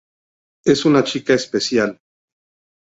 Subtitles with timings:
[0.65, 1.99] Es una chica especial.